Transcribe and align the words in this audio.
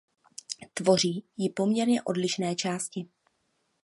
Tvoří 0.73 1.23
ji 1.37 1.49
poměrně 1.49 2.01
odlišné 2.01 2.55
části. 2.55 3.07